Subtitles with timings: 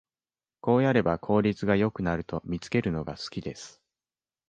[0.61, 3.83] こうやれば効率が良くなると見つけるのが好きです